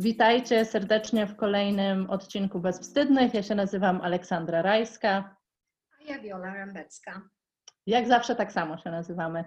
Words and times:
Witajcie 0.00 0.64
serdecznie 0.64 1.26
w 1.26 1.36
kolejnym 1.36 2.10
odcinku 2.10 2.60
Bezwstydnych. 2.60 3.34
Ja 3.34 3.42
się 3.42 3.54
nazywam 3.54 4.00
Aleksandra 4.00 4.62
Rajska. 4.62 5.36
A 5.98 6.12
ja 6.12 6.20
Wiola 6.20 6.54
Rambecka. 6.54 7.22
Jak 7.86 8.08
zawsze 8.08 8.36
tak 8.36 8.52
samo 8.52 8.78
się 8.78 8.90
nazywamy. 8.90 9.44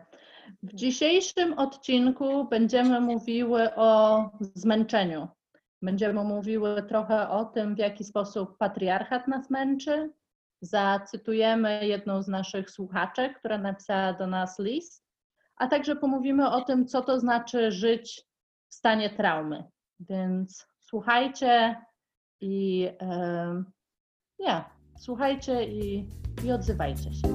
W 0.64 0.74
dzisiejszym 0.74 1.54
odcinku 1.54 2.48
będziemy 2.48 3.02
mówiły 3.02 3.76
o 3.76 4.30
zmęczeniu. 4.40 5.28
Będziemy 5.82 6.24
mówiły 6.24 6.84
trochę 6.84 7.30
o 7.30 7.46
tym, 7.46 7.76
w 7.76 7.80
jaki 7.80 8.04
sposób 8.04 8.58
patriarchat 8.58 9.28
nas 9.28 9.50
męczy. 9.50 10.12
Zacytujemy 10.62 11.88
jedną 11.88 12.24
z 12.24 12.28
naszych 12.28 12.72
słuchaczek, 12.72 13.40
która 13.40 13.58
napisała 13.58 14.14
do 14.14 14.28
nas 14.28 14.60
list, 14.60 15.06
a 15.56 15.68
także 15.68 15.96
pomówimy 15.96 16.50
o 16.50 16.62
tym, 16.62 16.88
co 16.88 17.02
to 17.02 17.20
znaczy 17.20 17.72
żyć 17.72 18.22
w 18.70 18.74
stanie 18.74 19.10
traumy. 19.10 19.73
Więc 20.00 20.68
słuchajcie 20.82 21.76
i 22.42 22.88
e, 23.02 23.64
ja, 24.40 24.70
słuchajcie 25.00 25.64
i, 25.68 26.10
i 26.46 26.52
odzywajcie 26.52 27.14
się. 27.14 27.28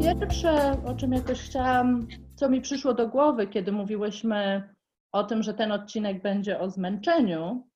Pierwsze, 0.00 0.82
o 0.84 0.94
czym 0.94 1.12
jakoś 1.12 1.40
chciałam, 1.40 2.06
co 2.34 2.48
mi 2.48 2.60
przyszło 2.60 2.94
do 2.94 3.08
głowy, 3.08 3.46
kiedy 3.46 3.72
mówiłyśmy 3.72 4.68
o 5.12 5.24
tym, 5.24 5.42
że 5.42 5.54
ten 5.54 5.72
odcinek 5.72 6.22
będzie 6.22 6.60
o 6.60 6.70
zmęczeniu, 6.70 7.66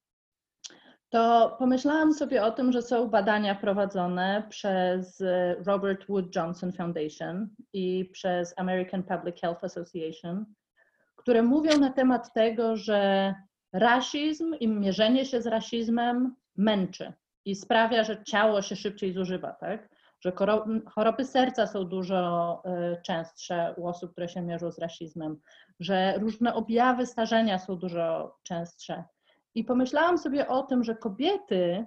to 1.11 1.57
pomyślałam 1.59 2.15
sobie 2.15 2.45
o 2.45 2.51
tym, 2.51 2.73
że 2.73 2.83
są 2.83 3.09
badania 3.09 3.55
prowadzone 3.55 4.43
przez 4.49 5.23
Robert 5.67 6.07
Wood 6.09 6.37
Johnson 6.37 6.73
Foundation 6.73 7.49
i 7.73 8.05
przez 8.13 8.55
American 8.57 9.03
Public 9.03 9.41
Health 9.41 9.65
Association, 9.65 10.47
które 11.17 11.43
mówią 11.43 11.79
na 11.79 11.91
temat 11.91 12.33
tego, 12.33 12.77
że 12.77 13.35
rasizm 13.73 14.55
i 14.61 14.69
mierzenie 14.69 15.25
się 15.25 15.43
z 15.43 15.47
rasizmem 15.47 16.37
męczy 16.57 17.13
i 17.45 17.55
sprawia, 17.55 18.05
że 18.05 18.25
ciało 18.25 18.63
się 18.63 18.77
szybciej 18.77 19.13
zużywa, 19.13 19.53
tak? 19.53 19.89
Że 20.21 20.33
choroby 20.87 21.25
serca 21.25 21.67
są 21.67 21.85
dużo 21.85 22.63
y, 22.67 23.03
częstsze 23.03 23.75
u 23.77 23.87
osób, 23.87 24.13
które 24.13 24.29
się 24.29 24.43
mierzą 24.43 24.71
z 24.71 24.79
rasizmem, 24.79 25.41
że 25.81 26.15
różne 26.19 26.55
objawy 26.55 27.07
starzenia 27.07 27.59
są 27.59 27.77
dużo 27.77 28.37
częstsze. 28.43 29.05
I 29.55 29.65
pomyślałam 29.65 30.19
sobie 30.19 30.49
o 30.49 30.63
tym, 30.63 30.85
że 30.85 30.95
kobiety 30.97 31.87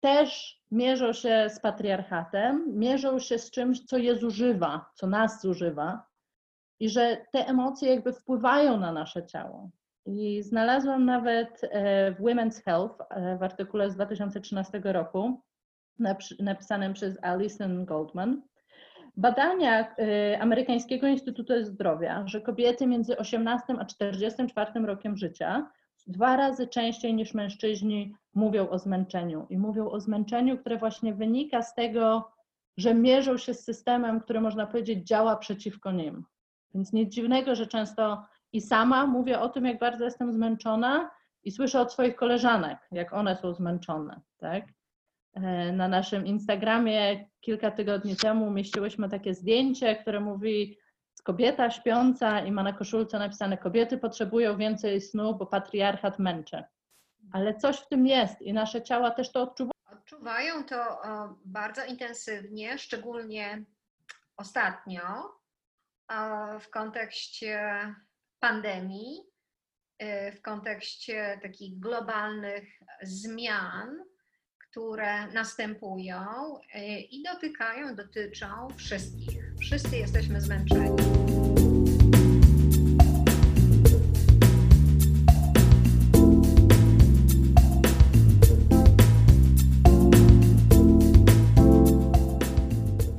też 0.00 0.60
mierzą 0.70 1.12
się 1.12 1.46
z 1.48 1.60
patriarchatem, 1.60 2.78
mierzą 2.78 3.18
się 3.18 3.38
z 3.38 3.50
czymś, 3.50 3.84
co 3.84 3.98
je 3.98 4.16
zużywa, 4.16 4.90
co 4.94 5.06
nas 5.06 5.42
zużywa, 5.42 6.06
i 6.80 6.88
że 6.88 7.16
te 7.32 7.46
emocje 7.46 7.90
jakby 7.90 8.12
wpływają 8.12 8.76
na 8.76 8.92
nasze 8.92 9.26
ciało. 9.26 9.70
I 10.06 10.42
znalazłam 10.42 11.04
nawet 11.04 11.60
e, 11.62 12.12
w 12.12 12.20
Women's 12.20 12.62
Health 12.64 12.94
e, 13.10 13.38
w 13.38 13.42
artykule 13.42 13.90
z 13.90 13.94
2013 13.94 14.80
roku, 14.84 15.42
napisanym 16.38 16.92
przez 16.92 17.18
Alison 17.22 17.84
Goldman, 17.84 18.42
badania 19.16 19.96
e, 19.96 20.40
Amerykańskiego 20.40 21.06
Instytutu 21.06 21.64
Zdrowia, 21.64 22.26
że 22.26 22.40
kobiety 22.40 22.86
między 22.86 23.18
18 23.18 23.74
a 23.78 23.84
44 23.84 24.86
rokiem 24.86 25.16
życia 25.16 25.70
dwa 26.06 26.36
razy 26.36 26.66
częściej 26.66 27.14
niż 27.14 27.34
mężczyźni 27.34 28.14
mówią 28.34 28.68
o 28.68 28.78
zmęczeniu. 28.78 29.46
I 29.50 29.58
mówią 29.58 29.90
o 29.90 30.00
zmęczeniu, 30.00 30.58
które 30.58 30.76
właśnie 30.76 31.14
wynika 31.14 31.62
z 31.62 31.74
tego, 31.74 32.32
że 32.76 32.94
mierzą 32.94 33.38
się 33.38 33.54
z 33.54 33.64
systemem, 33.64 34.20
który 34.20 34.40
można 34.40 34.66
powiedzieć 34.66 35.06
działa 35.06 35.36
przeciwko 35.36 35.92
nim. 35.92 36.24
Więc 36.74 36.92
nic 36.92 37.14
dziwnego, 37.14 37.54
że 37.54 37.66
często 37.66 38.24
i 38.52 38.60
sama 38.60 39.06
mówię 39.06 39.40
o 39.40 39.48
tym, 39.48 39.64
jak 39.64 39.78
bardzo 39.78 40.04
jestem 40.04 40.32
zmęczona, 40.32 41.10
i 41.44 41.50
słyszę 41.50 41.80
od 41.80 41.92
swoich 41.92 42.16
koleżanek, 42.16 42.78
jak 42.92 43.12
one 43.12 43.36
są 43.36 43.54
zmęczone. 43.54 44.20
Tak? 44.38 44.64
E, 45.34 45.72
na 45.72 45.88
naszym 45.88 46.26
Instagramie 46.26 47.28
kilka 47.40 47.70
tygodni 47.70 48.16
temu 48.16 48.46
umieściłyśmy 48.46 49.08
takie 49.08 49.34
zdjęcie, 49.34 49.96
które 49.96 50.20
mówi, 50.20 50.78
kobieta 51.22 51.70
śpiąca 51.70 52.40
i 52.40 52.52
ma 52.52 52.62
na 52.62 52.72
koszulce 52.72 53.18
napisane 53.18 53.58
kobiety 53.58 53.98
potrzebują 53.98 54.56
więcej 54.56 55.00
snu, 55.00 55.34
bo 55.34 55.46
patriarchat 55.46 56.18
męczy. 56.18 56.64
Ale 57.32 57.54
coś 57.54 57.76
w 57.76 57.88
tym 57.88 58.06
jest 58.06 58.42
i 58.42 58.52
nasze 58.52 58.82
ciała 58.82 59.10
też 59.10 59.32
to 59.32 59.42
odczuwają. 59.42 59.70
Odczuwają 59.92 60.64
to 60.64 61.02
bardzo 61.44 61.84
intensywnie, 61.84 62.78
szczególnie 62.78 63.64
ostatnio 64.36 65.02
w 66.60 66.70
kontekście 66.70 67.60
pandemii, 68.40 69.20
y, 70.02 70.32
w 70.32 70.42
kontekście 70.42 71.40
takich 71.42 71.78
globalnych 71.78 72.64
zmian, 73.02 74.04
które 74.58 75.26
następują 75.26 76.24
i 77.10 77.22
dotykają, 77.22 77.94
dotyczą 77.94 78.68
wszystkich. 78.76 79.39
Wszyscy 79.70 79.96
jesteśmy 79.96 80.40
zmęczeni. 80.40 80.96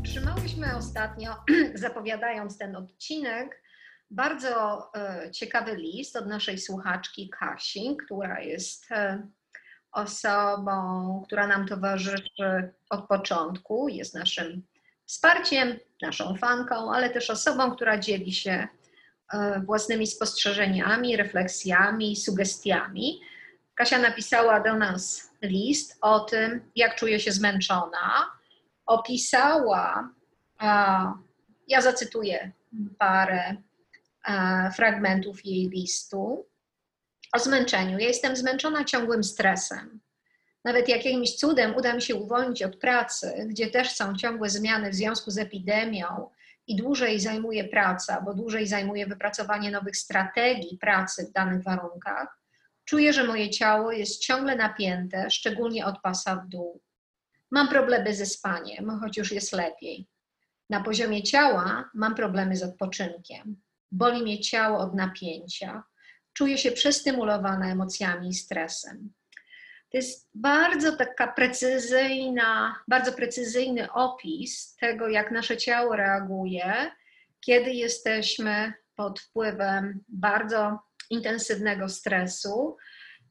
Trzymałyśmy 0.03 0.75
ostatnio, 0.77 1.35
zapowiadając 1.73 2.57
ten 2.57 2.75
odcinek, 2.75 3.63
bardzo 4.09 4.89
e, 4.95 5.31
ciekawy 5.31 5.75
list 5.75 6.15
od 6.15 6.27
naszej 6.27 6.57
słuchaczki 6.57 7.29
Kasi, 7.29 7.97
która 8.05 8.39
jest 8.39 8.91
e, 8.91 9.27
osobą, 9.91 11.23
która 11.25 11.47
nam 11.47 11.67
towarzyszy 11.67 12.73
od 12.89 13.07
początku, 13.07 13.89
jest 13.89 14.15
naszym 14.15 14.70
wsparciem, 15.11 15.79
naszą 16.01 16.35
fanką, 16.35 16.93
ale 16.93 17.09
też 17.09 17.29
osobą, 17.29 17.75
która 17.75 17.97
dzieli 17.97 18.33
się 18.33 18.67
e, 19.33 19.61
własnymi 19.65 20.07
spostrzeżeniami, 20.07 21.17
refleksjami, 21.17 22.15
sugestiami. 22.15 23.21
Kasia 23.75 23.99
napisała 23.99 24.59
do 24.59 24.75
nas 24.75 25.31
list 25.41 25.97
o 26.01 26.19
tym, 26.19 26.71
jak 26.75 26.95
czuje 26.95 27.19
się 27.19 27.31
zmęczona. 27.31 28.31
Opisała, 28.85 30.09
ja 31.67 31.81
zacytuję 31.81 32.51
parę 32.99 33.55
fragmentów 34.75 35.45
jej 35.45 35.69
listu 35.69 36.45
o 37.33 37.39
zmęczeniu. 37.39 37.97
Ja 37.99 38.07
jestem 38.07 38.35
zmęczona 38.35 38.83
ciągłym 38.83 39.23
stresem. 39.23 39.99
Nawet 40.63 40.89
jakimś 40.89 41.35
cudem 41.35 41.75
uda 41.75 41.93
mi 41.93 42.01
się 42.01 42.15
uwolnić 42.15 42.63
od 42.63 42.75
pracy, 42.75 43.45
gdzie 43.49 43.67
też 43.67 43.91
są 43.91 44.15
ciągłe 44.15 44.49
zmiany 44.49 44.89
w 44.89 44.95
związku 44.95 45.31
z 45.31 45.37
epidemią 45.37 46.29
i 46.67 46.75
dłużej 46.75 47.19
zajmuje 47.19 47.63
praca, 47.63 48.21
bo 48.21 48.33
dłużej 48.33 48.67
zajmuje 48.67 49.07
wypracowanie 49.07 49.71
nowych 49.71 49.97
strategii 49.97 50.77
pracy 50.77 51.27
w 51.29 51.31
danych 51.31 51.63
warunkach, 51.63 52.41
czuję, 52.85 53.13
że 53.13 53.23
moje 53.23 53.49
ciało 53.49 53.91
jest 53.91 54.21
ciągle 54.21 54.55
napięte, 54.55 55.29
szczególnie 55.29 55.85
od 55.85 56.01
pasa 56.01 56.35
w 56.35 56.47
dół. 56.47 56.81
Mam 57.51 57.67
problemy 57.67 58.15
ze 58.15 58.25
spaniem, 58.25 58.99
choć 58.99 59.17
już 59.17 59.31
jest 59.31 59.53
lepiej. 59.53 60.07
Na 60.69 60.83
poziomie 60.83 61.23
ciała 61.23 61.89
mam 61.93 62.15
problemy 62.15 62.55
z 62.57 62.63
odpoczynkiem. 62.63 63.61
Boli 63.91 64.21
mnie 64.21 64.39
ciało 64.39 64.79
od 64.79 64.95
napięcia. 64.95 65.83
Czuję 66.33 66.57
się 66.57 66.71
przestymulowana 66.71 67.71
emocjami 67.71 68.29
i 68.29 68.33
stresem. 68.33 69.13
To 69.91 69.97
jest 69.97 70.29
bardzo 70.33 70.95
taka 70.95 71.27
precyzyjna, 71.27 72.75
bardzo 72.87 73.13
precyzyjny 73.13 73.91
opis 73.91 74.75
tego, 74.75 75.07
jak 75.07 75.31
nasze 75.31 75.57
ciało 75.57 75.95
reaguje, 75.95 76.91
kiedy 77.39 77.71
jesteśmy 77.71 78.73
pod 78.95 79.19
wpływem 79.19 80.03
bardzo 80.07 80.79
intensywnego 81.09 81.89
stresu, 81.89 82.77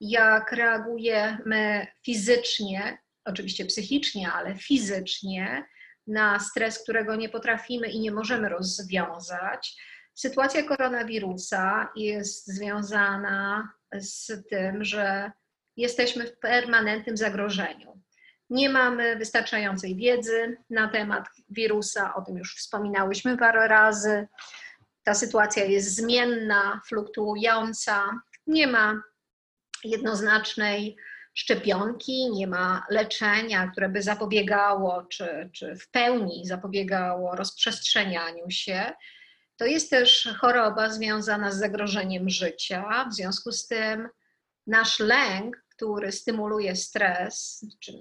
jak 0.01 0.53
reagujemy 0.53 1.87
fizycznie, 2.05 2.99
oczywiście 3.25 3.65
psychicznie, 3.67 4.33
ale 4.33 4.55
fizycznie 4.59 5.65
na 6.07 6.41
stres, 6.41 6.83
którego 6.83 7.17
nie 7.17 7.29
potrafimy 7.29 7.89
i 7.89 8.01
nie 8.01 8.13
możemy 8.13 8.49
rozwiązać. 8.49 9.77
Sytuacja 10.15 10.63
koronawirusa 10.63 11.89
jest 11.97 12.47
związana 12.47 13.69
z 13.93 14.49
tym, 14.49 14.85
że 14.85 15.33
jesteśmy 15.81 16.27
w 16.27 16.39
permanentnym 16.39 17.17
zagrożeniu. 17.17 18.01
Nie 18.51 18.69
mamy 18.69 19.17
wystarczającej 19.17 19.97
wiedzy 19.97 20.57
na 20.71 20.89
temat 20.89 21.29
wirusa, 21.49 22.15
o 22.15 22.23
tym 22.23 22.39
już 22.39 22.57
wspominałyśmy 22.57 23.39
parę 23.39 23.69
razy. 23.69 24.29
Ta 25.05 25.15
sytuacja 25.15 25.65
jest 25.65 25.95
zmienna, 25.95 26.81
fluktuująca, 26.89 28.21
nie 28.47 28.67
ma 28.67 29.03
jednoznacznej 29.85 30.97
szczepionki, 31.35 32.31
nie 32.31 32.47
ma 32.47 32.87
leczenia, 32.91 33.71
które 33.73 33.89
by 33.89 34.03
zapobiegało, 34.03 35.03
czy, 35.03 35.51
czy 35.53 35.77
w 35.77 35.91
pełni 35.91 36.47
zapobiegało 36.47 37.37
rozprzestrzenianiu 37.37 38.51
się. 38.51 38.93
To 39.57 39.67
jest 39.67 39.91
też 39.91 40.29
choroba 40.39 40.91
związana 40.91 41.51
z 41.51 41.59
zagrożeniem 41.59 42.31
życia. 42.31 43.05
W 43.11 43.15
związku 43.15 43.53
z 43.53 43.67
tym 43.67 44.09
nasz 44.67 44.99
lęk, 44.99 45.65
który 45.81 46.13
stymuluje 46.13 46.77
stres, 46.77 47.67
czy 47.81 47.93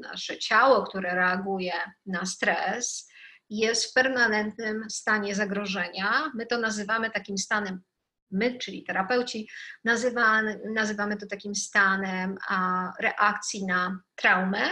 nasze 0.00 0.38
ciało, 0.38 0.82
które 0.82 1.14
reaguje 1.14 1.72
na 2.06 2.26
stres, 2.26 3.10
jest 3.50 3.90
w 3.90 3.92
permanentnym 3.92 4.90
stanie 4.90 5.34
zagrożenia. 5.34 6.32
My 6.34 6.46
to 6.46 6.58
nazywamy 6.58 7.10
takim 7.10 7.38
stanem, 7.38 7.82
my, 8.30 8.58
czyli 8.58 8.84
terapeuci, 8.84 9.48
nazywamy, 9.84 10.60
nazywamy 10.74 11.16
to 11.16 11.26
takim 11.26 11.54
stanem 11.54 12.36
a, 12.48 12.92
reakcji 13.00 13.66
na 13.66 14.00
traumę, 14.16 14.70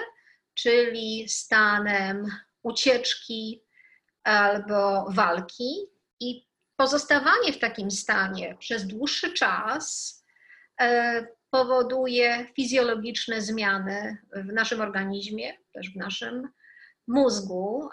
czyli 0.54 1.28
stanem 1.28 2.26
ucieczki 2.62 3.62
albo 4.24 5.06
walki. 5.10 5.74
I 6.20 6.48
pozostawanie 6.76 7.52
w 7.52 7.58
takim 7.58 7.90
stanie 7.90 8.56
przez 8.58 8.86
dłuższy 8.86 9.32
czas 9.32 10.18
e, 10.80 11.37
powoduje 11.50 12.46
fizjologiczne 12.56 13.42
zmiany 13.42 14.16
w 14.32 14.52
naszym 14.52 14.80
organizmie, 14.80 15.52
też 15.72 15.92
w 15.92 15.96
naszym 15.96 16.48
mózgu. 17.06 17.88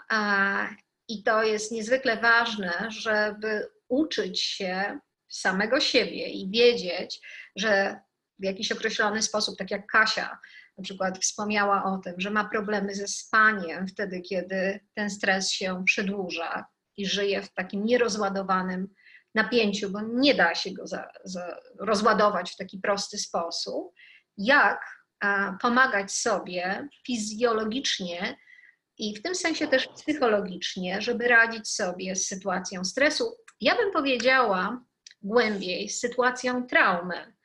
I 1.08 1.22
to 1.22 1.42
jest 1.42 1.72
niezwykle 1.72 2.16
ważne, 2.16 2.86
żeby 2.88 3.68
uczyć 3.88 4.42
się 4.42 4.98
samego 5.28 5.80
siebie 5.80 6.28
i 6.28 6.50
wiedzieć, 6.50 7.20
że 7.56 8.00
w 8.38 8.44
jakiś 8.44 8.72
określony 8.72 9.22
sposób, 9.22 9.58
tak 9.58 9.70
jak 9.70 9.86
Kasia 9.86 10.38
na 10.78 10.84
przykład 10.84 11.18
wspomniała 11.18 11.84
o 11.84 11.98
tym, 11.98 12.14
że 12.18 12.30
ma 12.30 12.48
problemy 12.48 12.94
ze 12.94 13.08
spaniem 13.08 13.88
wtedy, 13.88 14.20
kiedy 14.20 14.80
ten 14.94 15.10
stres 15.10 15.50
się 15.50 15.84
przedłuża 15.84 16.66
i 16.96 17.06
żyje 17.06 17.42
w 17.42 17.54
takim 17.54 17.84
nierozładowanym 17.84 18.88
napięciu, 19.36 19.90
bo 19.90 20.00
nie 20.02 20.34
da 20.34 20.54
się 20.54 20.70
go 20.72 20.86
za, 20.86 21.08
za 21.24 21.60
rozładować 21.78 22.52
w 22.52 22.56
taki 22.56 22.78
prosty 22.78 23.18
sposób. 23.18 23.94
Jak 24.38 24.80
pomagać 25.60 26.12
sobie 26.12 26.88
fizjologicznie 27.06 28.36
i 28.98 29.16
w 29.16 29.22
tym 29.22 29.34
sensie 29.34 29.68
też 29.68 29.88
psychologicznie, 29.88 31.02
żeby 31.02 31.28
radzić 31.28 31.68
sobie 31.68 32.16
z 32.16 32.26
sytuacją 32.26 32.84
stresu. 32.84 33.36
Ja 33.60 33.76
bym 33.76 33.92
powiedziała 33.92 34.84
głębiej, 35.22 35.88
z 35.88 36.00
sytuacją 36.00 36.66
traumy. 36.66 37.35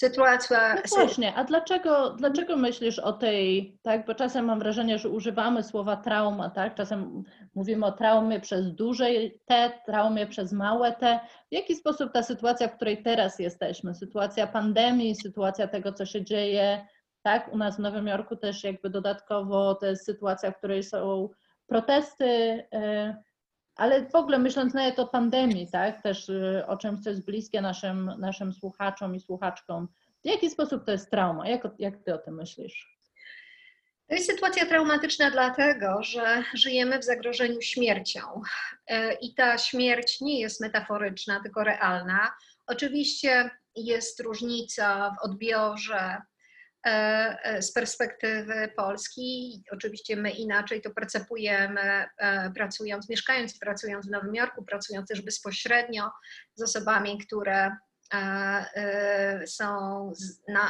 Sytuacja. 0.00 0.74
No 0.74 0.80
właśnie, 0.96 1.34
a 1.34 1.44
dlaczego, 1.44 2.10
dlaczego 2.10 2.56
myślisz 2.56 2.98
o 2.98 3.12
tej, 3.12 3.76
tak? 3.82 4.06
Bo 4.06 4.14
czasem 4.14 4.44
mam 4.44 4.58
wrażenie, 4.58 4.98
że 4.98 5.08
używamy 5.08 5.62
słowa 5.62 5.96
trauma, 5.96 6.50
tak? 6.50 6.74
Czasem 6.74 7.22
mówimy 7.54 7.86
o 7.86 7.92
traumie 7.92 8.40
przez 8.40 8.74
duże 8.74 9.06
T, 9.46 9.72
traumie 9.86 10.26
przez 10.26 10.52
małe 10.52 10.92
T. 10.92 11.20
W 11.50 11.54
jaki 11.54 11.74
sposób 11.74 12.12
ta 12.12 12.22
sytuacja, 12.22 12.68
w 12.68 12.76
której 12.76 13.02
teraz 13.02 13.38
jesteśmy, 13.38 13.94
sytuacja 13.94 14.46
pandemii, 14.46 15.14
sytuacja 15.14 15.68
tego, 15.68 15.92
co 15.92 16.06
się 16.06 16.24
dzieje, 16.24 16.86
tak? 17.22 17.52
U 17.52 17.56
nas 17.56 17.76
w 17.76 17.80
Nowym 17.80 18.06
Jorku 18.06 18.36
też 18.36 18.64
jakby 18.64 18.90
dodatkowo 18.90 19.74
to 19.74 19.86
jest 19.86 20.04
sytuacja, 20.04 20.50
w 20.50 20.58
której 20.58 20.82
są 20.82 21.28
protesty, 21.66 22.24
y, 22.74 23.29
ale 23.80 24.06
w 24.06 24.14
ogóle 24.14 24.38
myśląc 24.38 24.74
nawet 24.74 24.98
o 24.98 25.06
pandemii, 25.06 25.70
tak, 25.70 26.02
też 26.02 26.28
y, 26.28 26.64
o 26.66 26.76
czymś, 26.76 27.00
co 27.00 27.10
jest 27.10 27.24
bliskie 27.24 27.60
naszym, 27.60 28.10
naszym 28.18 28.52
słuchaczom 28.52 29.14
i 29.14 29.20
słuchaczkom, 29.20 29.88
w 30.24 30.28
jaki 30.28 30.50
sposób 30.50 30.84
to 30.84 30.92
jest 30.92 31.10
trauma? 31.10 31.48
Jak, 31.48 31.62
jak 31.78 31.96
ty 32.04 32.14
o 32.14 32.18
tym 32.18 32.34
myślisz? 32.34 32.98
To 34.08 34.14
jest 34.14 34.26
sytuacja 34.26 34.66
traumatyczna 34.66 35.30
dlatego, 35.30 36.02
że 36.02 36.42
żyjemy 36.54 36.98
w 36.98 37.04
zagrożeniu 37.04 37.62
śmiercią. 37.62 38.20
Y, 38.90 38.94
I 39.20 39.34
ta 39.34 39.58
śmierć 39.58 40.20
nie 40.20 40.40
jest 40.40 40.60
metaforyczna, 40.60 41.40
tylko 41.42 41.64
realna. 41.64 42.30
Oczywiście 42.66 43.50
jest 43.76 44.20
różnica 44.20 45.10
w 45.10 45.24
odbiorze 45.24 46.22
z 47.60 47.72
perspektywy 47.72 48.72
Polski. 48.76 49.62
Oczywiście 49.70 50.16
my 50.16 50.30
inaczej 50.30 50.82
to 50.82 50.90
percepujemy, 50.90 51.80
e, 52.18 52.50
pracując, 52.50 53.08
mieszkając, 53.08 53.58
pracując 53.58 54.06
w 54.06 54.10
Nowym 54.10 54.34
Jorku, 54.34 54.64
pracując 54.64 55.08
też 55.08 55.22
bezpośrednio 55.22 56.10
z 56.54 56.62
osobami, 56.62 57.18
które 57.18 57.76
są 59.46 60.12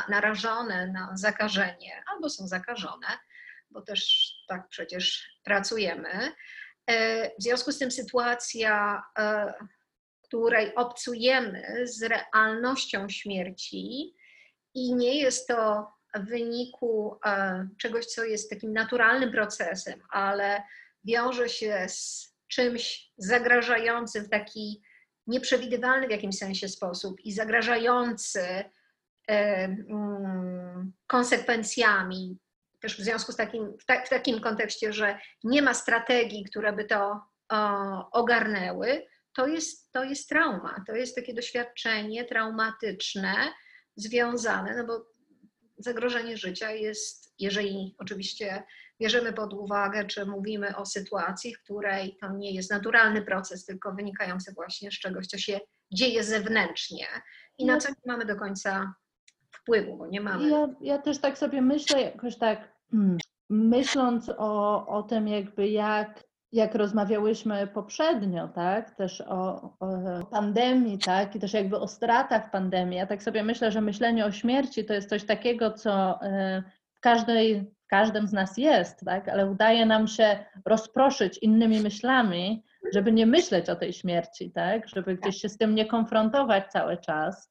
narażone 0.09 0.87
na 0.87 1.11
zakażenie 1.15 2.03
albo 2.13 2.31
są 2.31 2.49
zakażone, 2.49 3.07
bo 3.71 3.83
też 3.83 4.33
tak 4.49 4.69
przecież 4.69 5.31
pracujemy. 5.45 6.33
W 7.39 7.43
związku 7.43 7.73
z 7.73 7.79
tym 7.79 7.91
sytuacja, 7.91 9.03
której 10.23 10.75
obcujemy 10.75 11.87
z 11.87 12.03
realnością 12.03 13.09
śmierci, 13.09 14.15
i 14.75 14.95
nie 14.95 15.21
jest 15.21 15.49
to 15.49 15.87
w 16.15 16.29
wyniku 16.29 17.19
e, 17.27 17.69
czegoś, 17.79 18.07
co 18.07 18.25
jest 18.25 18.51
takim 18.51 18.73
naturalnym 18.73 19.33
procesem, 19.33 20.01
ale 20.11 20.63
wiąże 21.05 21.49
się 21.49 21.87
z 21.89 22.31
czymś 22.49 23.13
zagrażającym 23.19 24.25
w 24.25 24.29
taki 24.29 24.83
nieprzewidywalny 25.27 26.07
w 26.07 26.11
jakimś 26.11 26.39
sensie 26.39 26.69
sposób 26.69 27.21
i 27.21 27.33
zagrażający 27.33 28.41
e, 28.41 28.65
mm, 29.29 30.93
konsekwencjami, 31.07 32.39
też 32.81 32.97
w 32.97 33.05
związku 33.05 33.33
z 33.33 33.37
takim, 33.37 33.79
w, 33.79 33.85
ta, 33.85 34.05
w 34.05 34.09
takim 34.09 34.41
kontekście, 34.41 34.93
że 34.93 35.19
nie 35.45 35.63
ma 35.63 35.75
strategii, 35.75 36.45
które 36.45 36.73
by 36.73 36.85
to 36.85 37.21
ogarnęły, 38.13 39.07
to 39.37 39.47
jest, 39.47 39.93
to 39.93 40.05
jest 40.05 40.29
trauma, 40.29 40.85
to 40.87 40.95
jest 40.95 41.17
takie 41.17 41.35
doświadczenie 41.35 42.25
traumatyczne, 42.25 43.35
związane, 43.97 44.77
no 44.77 44.85
bo 44.87 45.07
zagrożenie 45.85 46.37
życia 46.37 46.71
jest, 46.71 47.35
jeżeli 47.39 47.95
oczywiście 47.99 48.63
bierzemy 49.01 49.33
pod 49.33 49.55
uwagę, 49.55 50.05
czy 50.05 50.27
mówimy 50.27 50.77
o 50.77 50.87
sytuacji, 50.87 51.55
w 51.55 51.63
której 51.63 52.17
to 52.21 52.33
nie 52.33 52.53
jest 52.53 52.71
naturalny 52.71 53.23
proces, 53.23 53.65
tylko 53.65 53.93
wynikający 53.93 54.53
właśnie 54.53 54.91
z 54.91 54.95
czegoś, 54.95 55.27
co 55.27 55.39
się 55.39 55.61
dzieje 55.93 56.25
zewnętrznie 56.25 57.07
i 57.59 57.67
na 57.67 57.75
no. 57.75 57.81
co 57.81 57.89
nie 57.89 58.13
mamy 58.13 58.27
do 58.27 58.37
końca 58.37 58.95
wpływu, 59.51 59.97
bo 59.97 60.07
nie 60.07 60.21
mamy. 60.21 60.51
Ja, 60.51 60.69
ja 60.81 60.99
też 60.99 61.19
tak 61.19 61.39
sobie 61.39 61.63
myślę, 61.63 62.01
jakoś 62.01 62.39
tak 62.39 62.73
hmm, 62.91 63.19
myśląc 63.51 64.31
o, 64.39 64.87
o 64.87 65.03
tym 65.03 65.29
jakby 65.29 65.69
jak 65.69 66.25
jak 66.53 66.75
rozmawiałyśmy 66.75 67.67
poprzednio, 67.67 68.49
tak, 68.49 68.91
też 68.91 69.21
o, 69.21 69.63
o, 69.81 70.27
pandemii, 70.31 70.99
tak, 70.99 71.37
i 71.37 71.41
też 71.41 71.53
jakby 71.53 71.79
o 71.79 71.89
stratach 71.89 72.51
pandemii, 72.51 72.99
ja 72.99 73.07
tak 73.07 73.23
sobie 73.23 73.43
myślę, 73.43 73.73
że 73.73 73.81
myślenie 73.81 74.27
o 74.27 74.33
śmierci 74.33 74.85
to 74.85 74.95
jest 74.95 75.09
coś 75.09 75.25
takiego, 75.25 75.71
co 75.73 76.23
e, 76.23 76.63
w, 76.95 77.01
każdej, 77.01 77.61
w 77.61 77.87
każdym 77.87 78.29
z 78.29 78.33
nas 78.33 78.59
jest, 78.59 79.01
tak, 79.05 79.29
ale 79.29 79.51
udaje 79.51 79.87
nam 79.87 80.09
się 80.09 80.45
rozproszyć 80.65 81.39
innymi 81.39 81.81
myślami, 81.81 82.65
żeby 82.95 83.13
nie 83.13 83.27
myśleć 83.27 83.69
o 83.69 83.77
tej 83.77 83.93
śmierci, 83.93 84.51
tak, 84.51 84.89
żeby 84.89 85.17
gdzieś 85.17 85.37
się 85.37 85.49
z 85.49 85.59
tym 85.59 85.75
nie 85.75 85.87
konfrontować 85.87 86.67
cały 86.67 86.97
czas. 86.97 87.51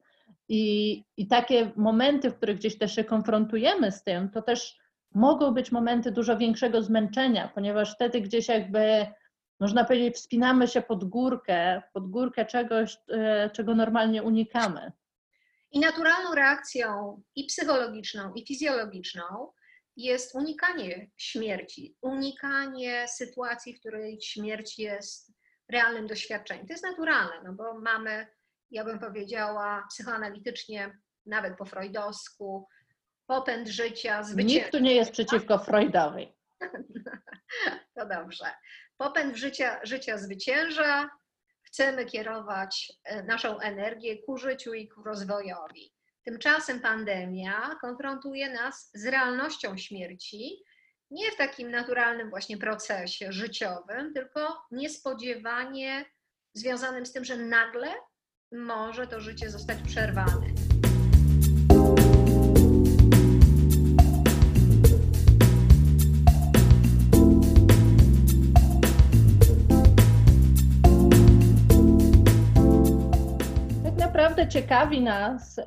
I, 0.50 1.04
I 1.18 1.28
takie 1.28 1.72
momenty, 1.76 2.30
w 2.30 2.36
których 2.36 2.58
gdzieś 2.58 2.78
też 2.78 2.96
się 2.96 3.04
konfrontujemy 3.04 3.92
z 3.92 4.04
tym, 4.04 4.30
to 4.30 4.42
też 4.42 4.78
mogą 5.16 5.54
być 5.54 5.72
momenty 5.72 6.12
dużo 6.12 6.38
większego 6.38 6.82
zmęczenia, 6.82 7.52
ponieważ 7.56 7.96
wtedy 7.96 8.22
gdzieś 8.22 8.48
jakby, 8.48 9.08
można 9.60 9.86
powiedzieć, 9.86 10.16
wspinamy 10.16 10.68
się 10.68 10.82
pod 10.82 11.04
górkę, 11.04 11.82
pod 11.94 12.10
górkę 12.10 12.46
czegoś, 12.46 12.98
e, 13.12 13.50
czego 13.50 13.76
normalnie 13.76 14.24
unikamy. 14.24 14.92
I 15.72 15.80
naturalną 15.80 16.36
reakcją 16.36 17.22
i 17.36 17.46
psychologiczną, 17.46 18.34
i 18.34 18.46
fizjologiczną 18.46 19.52
jest 19.96 20.36
unikanie 20.36 21.10
śmierci, 21.18 21.98
unikanie 22.02 23.08
sytuacji, 23.08 23.76
w 23.76 23.80
której 23.80 24.22
śmierć 24.22 24.80
jest 24.80 25.34
realnym 25.70 26.08
doświadczeniem. 26.08 26.68
To 26.68 26.74
jest 26.74 26.84
naturalne, 26.84 27.44
no 27.44 27.54
bo 27.54 27.80
mamy, 27.80 28.28
ja 28.72 28.86
bym 28.86 29.00
powiedziała, 29.00 29.86
psychoanalitycznie, 29.90 30.98
nawet 31.26 31.58
po 31.58 31.66
freudowsku, 31.66 32.68
popęd 33.30 33.68
życia, 33.68 34.24
zwycięstwo. 34.24 34.60
Nikt 34.60 34.72
tu 34.72 34.80
nie 34.80 34.96
jest 34.96 35.12
przeciwko 35.12 35.58
Freudowi. 35.60 36.34
To 37.96 38.06
dobrze. 38.06 38.46
Popęd 38.98 39.36
życia, 39.38 39.80
życia 39.84 40.18
zwycięża. 40.18 41.10
Chcemy 41.62 42.06
kierować 42.06 42.94
e, 43.04 43.24
naszą 43.24 43.60
energię 43.60 44.18
ku 44.18 44.38
życiu 44.38 44.74
i 44.74 44.88
ku 44.88 45.04
rozwojowi. 45.04 45.94
Tymczasem 46.26 46.80
pandemia 46.80 47.76
konfrontuje 47.82 48.50
nas 48.50 48.92
z 48.94 49.06
realnością 49.06 49.78
śmierci, 49.78 50.64
nie 51.12 51.32
w 51.32 51.36
takim 51.38 51.72
naturalnym 51.72 52.30
właśnie 52.30 52.58
procesie 52.58 53.32
życiowym, 53.32 54.14
tylko 54.14 54.62
niespodziewanie 54.72 56.06
związanym 56.54 57.06
z 57.06 57.14
tym, 57.14 57.26
że 57.26 57.38
nagle 57.38 57.94
może 58.52 59.08
to 59.08 59.20
życie 59.22 59.50
zostać 59.50 59.78
przerwane. 59.88 60.49
Ciekawi 74.50 75.02
nas 75.02 75.60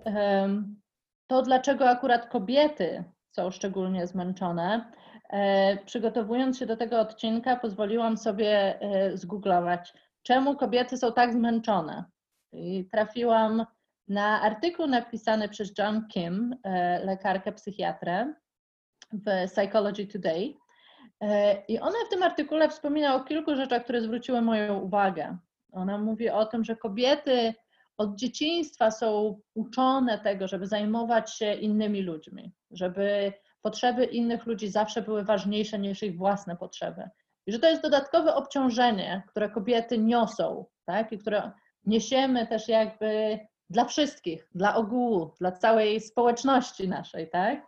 to, 1.26 1.42
dlaczego 1.42 1.88
akurat 1.90 2.26
kobiety 2.26 3.04
są 3.30 3.50
szczególnie 3.50 4.06
zmęczone. 4.06 4.92
E, 5.30 5.76
Przygotowując 5.76 6.58
się 6.58 6.66
do 6.66 6.76
tego 6.76 7.00
odcinka, 7.00 7.56
pozwoliłam 7.56 8.16
sobie 8.16 8.80
e, 8.80 9.16
zgooglować, 9.16 9.94
czemu 10.22 10.56
kobiety 10.56 10.96
są 10.96 11.12
tak 11.12 11.32
zmęczone. 11.32 12.04
I 12.52 12.88
trafiłam 12.92 13.66
na 14.08 14.40
artykuł 14.40 14.86
napisany 14.86 15.48
przez 15.48 15.72
John 15.78 16.08
Kim, 16.08 16.56
e, 16.64 17.04
lekarkę 17.04 17.52
psychiatrę 17.52 18.34
w 19.12 19.50
Psychology 19.50 20.06
Today. 20.06 20.54
I 21.68 21.80
ona 21.80 21.96
w 22.06 22.10
tym 22.10 22.22
artykule 22.22 22.68
wspomina 22.68 23.14
o 23.14 23.20
kilku 23.20 23.56
rzeczach, 23.56 23.84
które 23.84 24.00
zwróciły 24.00 24.42
moją 24.42 24.78
uwagę. 24.78 25.36
Ona 25.72 25.98
mówi 25.98 26.30
o 26.30 26.46
tym, 26.46 26.64
że 26.64 26.76
kobiety 26.76 27.54
od 28.02 28.16
dzieciństwa 28.16 28.90
są 28.90 29.38
uczone 29.54 30.18
tego, 30.18 30.48
żeby 30.48 30.66
zajmować 30.66 31.34
się 31.34 31.54
innymi 31.54 32.02
ludźmi, 32.02 32.52
żeby 32.70 33.32
potrzeby 33.62 34.04
innych 34.04 34.46
ludzi 34.46 34.68
zawsze 34.68 35.02
były 35.02 35.24
ważniejsze 35.24 35.78
niż 35.78 36.02
ich 36.02 36.16
własne 36.16 36.56
potrzeby. 36.56 37.10
I 37.46 37.52
że 37.52 37.58
to 37.58 37.68
jest 37.68 37.82
dodatkowe 37.82 38.34
obciążenie, 38.34 39.22
które 39.28 39.50
kobiety 39.50 39.98
niosą, 39.98 40.64
tak? 40.84 41.12
I 41.12 41.18
które 41.18 41.50
niesiemy 41.84 42.46
też 42.46 42.68
jakby 42.68 43.38
dla 43.70 43.84
wszystkich, 43.84 44.48
dla 44.54 44.74
ogółu, 44.74 45.34
dla 45.40 45.52
całej 45.52 46.00
społeczności 46.00 46.88
naszej, 46.88 47.30
tak? 47.30 47.66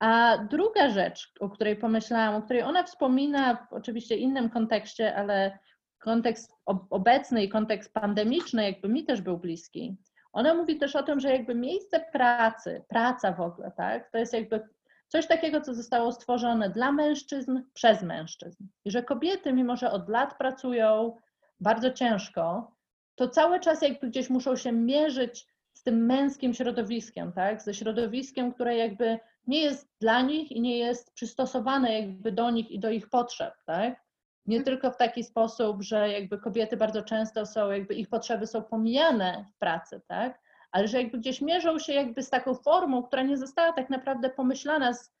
A 0.00 0.38
druga 0.50 0.90
rzecz, 0.90 1.32
o 1.40 1.48
której 1.48 1.76
pomyślałam, 1.76 2.34
o 2.34 2.42
której 2.42 2.62
ona 2.62 2.82
wspomina 2.82 3.54
w 3.56 3.72
oczywiście 3.72 4.16
innym 4.16 4.50
kontekście, 4.50 5.16
ale 5.16 5.58
kontekst 6.04 6.52
ob- 6.66 6.86
obecny 6.90 7.44
i 7.44 7.48
kontekst 7.48 7.92
pandemiczny 7.92 8.64
jakby 8.64 8.88
mi 8.88 9.04
też 9.04 9.20
był 9.20 9.38
bliski. 9.38 9.96
Ona 10.32 10.54
mówi 10.54 10.78
też 10.78 10.96
o 10.96 11.02
tym, 11.02 11.20
że 11.20 11.30
jakby 11.30 11.54
miejsce 11.54 12.00
pracy, 12.12 12.84
praca 12.88 13.32
w 13.32 13.40
ogóle, 13.40 13.72
tak, 13.76 14.10
to 14.10 14.18
jest 14.18 14.32
jakby 14.32 14.68
coś 15.08 15.26
takiego, 15.26 15.60
co 15.60 15.74
zostało 15.74 16.12
stworzone 16.12 16.70
dla 16.70 16.92
mężczyzn 16.92 17.60
przez 17.72 18.02
mężczyzn. 18.02 18.66
I 18.84 18.90
że 18.90 19.02
kobiety, 19.02 19.52
mimo 19.52 19.76
że 19.76 19.90
od 19.90 20.08
lat 20.08 20.38
pracują 20.38 21.16
bardzo 21.60 21.90
ciężko, 21.90 22.72
to 23.14 23.28
cały 23.28 23.60
czas 23.60 23.82
jakby 23.82 24.08
gdzieś 24.08 24.30
muszą 24.30 24.56
się 24.56 24.72
mierzyć 24.72 25.46
z 25.72 25.82
tym 25.82 26.06
męskim 26.06 26.54
środowiskiem, 26.54 27.32
tak? 27.32 27.62
Ze 27.62 27.74
środowiskiem, 27.74 28.52
które 28.52 28.76
jakby 28.76 29.18
nie 29.46 29.60
jest 29.60 29.88
dla 30.00 30.22
nich 30.22 30.52
i 30.52 30.60
nie 30.60 30.78
jest 30.78 31.12
przystosowane 31.14 32.00
jakby 32.00 32.32
do 32.32 32.50
nich 32.50 32.70
i 32.70 32.78
do 32.78 32.90
ich 32.90 33.08
potrzeb, 33.08 33.54
tak? 33.66 34.03
Nie 34.46 34.62
tylko 34.62 34.90
w 34.90 34.96
taki 34.96 35.24
sposób, 35.24 35.82
że 35.82 36.12
jakby 36.12 36.38
kobiety 36.38 36.76
bardzo 36.76 37.02
często 37.02 37.46
są, 37.46 37.70
jakby 37.70 37.94
ich 37.94 38.08
potrzeby 38.08 38.46
są 38.46 38.62
pomijane 38.62 39.44
w 39.54 39.58
pracy, 39.58 40.00
tak? 40.08 40.40
Ale 40.72 40.88
że 40.88 41.02
jakby 41.02 41.18
gdzieś 41.18 41.40
mierzą 41.40 41.78
się 41.78 41.92
jakby 41.92 42.22
z 42.22 42.30
taką 42.30 42.54
formą, 42.54 43.02
która 43.02 43.22
nie 43.22 43.36
została 43.36 43.72
tak 43.72 43.90
naprawdę 43.90 44.30
pomyślana 44.30 44.94
z, 44.94 45.12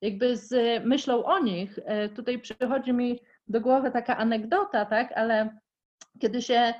jakby 0.00 0.36
z 0.36 0.84
myślą 0.84 1.24
o 1.24 1.38
nich. 1.38 1.78
E, 1.84 2.08
Tutaj 2.08 2.38
przychodzi 2.38 2.92
mi 2.92 3.20
do 3.48 3.60
głowy 3.60 3.90
taka 3.90 4.16
anegdota, 4.16 4.84
tak? 4.84 5.12
Ale 5.12 5.58
kiedy 6.20 6.42
się 6.42 6.74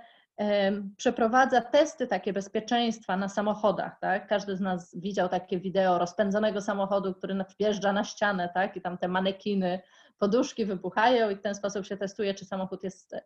przeprowadza 0.96 1.60
testy 1.60 2.06
takie 2.06 2.32
bezpieczeństwa 2.32 3.16
na 3.16 3.28
samochodach, 3.28 3.98
tak? 4.00 4.26
Każdy 4.26 4.56
z 4.56 4.60
nas 4.60 4.98
widział 4.98 5.28
takie 5.28 5.60
wideo 5.60 5.98
rozpędzonego 5.98 6.60
samochodu, 6.60 7.14
który 7.14 7.44
wjeżdża 7.58 7.92
na 7.92 8.04
ścianę, 8.04 8.50
tak? 8.54 8.76
I 8.76 8.80
tam 8.80 8.98
te 8.98 9.08
manekiny, 9.08 9.80
poduszki 10.18 10.64
wybuchają 10.64 11.30
i 11.30 11.36
w 11.36 11.42
ten 11.42 11.54
sposób 11.54 11.86
się 11.86 11.96
testuje, 11.96 12.34
czy 12.34 12.44
samochód 12.44 12.84
jest, 12.84 13.16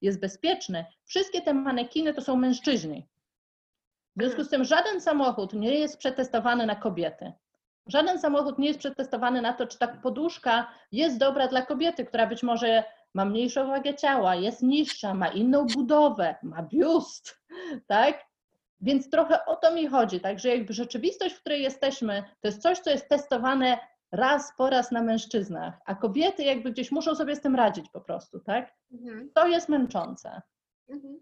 jest 0.00 0.20
bezpieczny. 0.20 0.84
Wszystkie 1.04 1.42
te 1.42 1.54
manekiny 1.54 2.14
to 2.14 2.20
są 2.20 2.36
mężczyźni. 2.36 3.08
W 4.16 4.22
związku 4.22 4.44
z 4.44 4.48
tym 4.48 4.64
żaden 4.64 5.00
samochód 5.00 5.52
nie 5.52 5.78
jest 5.78 5.98
przetestowany 5.98 6.66
na 6.66 6.76
kobiety. 6.76 7.32
Żaden 7.86 8.18
samochód 8.18 8.58
nie 8.58 8.68
jest 8.68 8.78
przetestowany 8.78 9.42
na 9.42 9.52
to, 9.52 9.66
czy 9.66 9.78
ta 9.78 9.88
poduszka 9.88 10.68
jest 10.92 11.18
dobra 11.18 11.48
dla 11.48 11.62
kobiety, 11.62 12.04
która 12.04 12.26
być 12.26 12.42
może 12.42 12.84
ma 13.14 13.24
mniejszą 13.24 13.66
wagę 13.66 13.94
ciała, 13.94 14.34
jest 14.34 14.62
niższa, 14.62 15.14
ma 15.14 15.28
inną 15.28 15.66
budowę, 15.66 16.34
ma 16.42 16.62
biust, 16.62 17.40
tak? 17.86 18.24
Więc 18.80 19.10
trochę 19.10 19.44
o 19.44 19.56
to 19.56 19.74
mi 19.74 19.86
chodzi, 19.86 20.20
tak, 20.20 20.38
że 20.38 20.48
jakby 20.48 20.72
rzeczywistość, 20.72 21.34
w 21.34 21.40
której 21.40 21.62
jesteśmy, 21.62 22.22
to 22.40 22.48
jest 22.48 22.62
coś, 22.62 22.78
co 22.78 22.90
jest 22.90 23.08
testowane 23.08 23.78
raz 24.12 24.52
po 24.56 24.70
raz 24.70 24.90
na 24.90 25.02
mężczyznach, 25.02 25.74
a 25.86 25.94
kobiety 25.94 26.42
jakby 26.42 26.72
gdzieś 26.72 26.92
muszą 26.92 27.14
sobie 27.14 27.36
z 27.36 27.40
tym 27.40 27.56
radzić 27.56 27.86
po 27.92 28.00
prostu, 28.00 28.40
tak? 28.40 28.72
Mhm. 28.92 29.30
To 29.34 29.46
jest 29.46 29.68
męczące. 29.68 30.42
Mhm. 30.88 31.20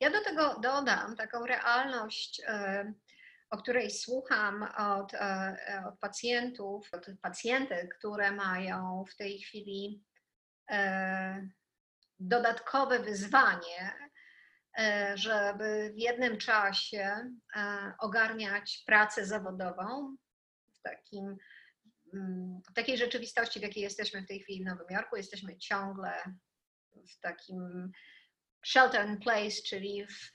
Ja 0.00 0.10
do 0.10 0.24
tego 0.24 0.60
dodam 0.60 1.16
taką 1.16 1.46
realność, 1.46 2.42
e, 2.46 2.92
o 3.50 3.56
której 3.56 3.90
słucham 3.90 4.62
od, 4.78 5.14
e, 5.14 5.84
od 5.88 5.98
pacjentów, 5.98 6.88
od 6.92 7.06
pacjentek, 7.22 7.98
które 7.98 8.32
mają 8.32 9.04
w 9.08 9.16
tej 9.16 9.38
chwili 9.38 10.02
dodatkowe 12.22 12.98
wyzwanie, 13.00 13.92
e, 14.78 15.12
żeby 15.16 15.92
w 15.94 15.98
jednym 15.98 16.38
czasie 16.38 17.30
e, 17.56 17.92
ogarniać 17.98 18.82
pracę 18.86 19.26
zawodową 19.26 20.16
w 20.74 20.82
takim 20.82 21.36
mm, 22.14 22.60
w 22.70 22.74
takiej 22.74 22.98
rzeczywistości, 22.98 23.60
w 23.60 23.62
jakiej 23.62 23.82
jesteśmy 23.82 24.22
w 24.22 24.26
tej 24.26 24.40
chwili 24.40 24.64
w 24.64 24.66
Nowym 24.66 24.86
Jorku, 24.90 25.16
jesteśmy 25.16 25.58
ciągle 25.58 26.22
w 26.92 27.20
takim 27.20 27.92
shelter 28.66 29.08
in 29.08 29.18
place, 29.18 29.62
czyli 29.66 30.06
w, 30.06 30.32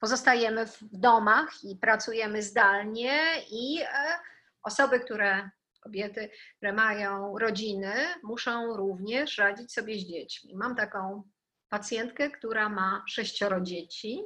pozostajemy 0.00 0.66
w 0.66 0.78
domach 0.92 1.64
i 1.64 1.76
pracujemy 1.76 2.42
zdalnie 2.42 3.22
i 3.50 3.82
e, 3.82 4.18
osoby, 4.62 5.00
które, 5.00 5.50
kobiety, 5.82 6.30
które 6.56 6.72
mają 6.72 7.38
rodziny, 7.38 7.94
muszą 8.22 8.76
również 8.76 9.38
radzić 9.38 9.72
sobie 9.72 9.94
z 9.94 10.04
dziećmi. 10.04 10.56
Mam 10.56 10.76
taką 10.76 11.22
pacjentkę, 11.68 12.30
która 12.30 12.68
ma 12.68 13.04
sześcioro 13.08 13.60
dzieci 13.60 14.22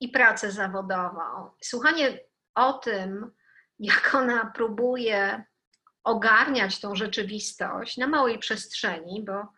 i 0.00 0.08
pracę 0.08 0.52
zawodową. 0.52 1.50
Słuchanie 1.62 2.20
o 2.54 2.72
tym, 2.72 3.30
jak 3.78 4.14
ona 4.14 4.52
próbuje 4.54 5.44
ogarniać 6.04 6.80
tą 6.80 6.94
rzeczywistość 6.94 7.96
na 7.96 8.06
małej 8.06 8.38
przestrzeni, 8.38 9.24
bo 9.24 9.48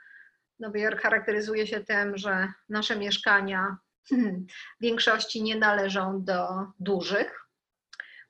Nowy 0.60 0.80
Jork 0.80 1.00
charakteryzuje 1.00 1.66
się 1.66 1.84
tym, 1.84 2.18
że 2.18 2.52
nasze 2.68 2.96
mieszkania 2.96 3.76
w 4.10 4.14
większości 4.80 5.42
nie 5.42 5.56
należą 5.56 6.24
do 6.24 6.48
dużych, 6.78 7.49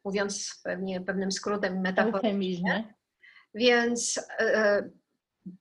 mówiąc 0.04 0.60
pewnie 0.64 1.00
pewnym 1.00 1.32
skrótem 1.32 1.80
metaforycznie. 1.80 2.94
Więc 3.54 4.20
e, 4.38 4.90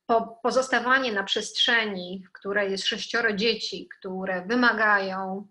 po, 0.05 0.39
pozostawanie 0.43 1.12
na 1.12 1.24
przestrzeni, 1.24 2.24
w 2.27 2.31
której 2.31 2.72
jest 2.72 2.86
sześcioro 2.86 3.34
dzieci, 3.34 3.89
które 4.00 4.46
wymagają 4.46 5.48